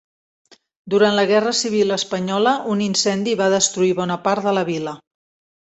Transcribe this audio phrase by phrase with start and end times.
[0.93, 4.99] Durant la Guerra civil espanyola, un incendi va destruir bona part de la vila.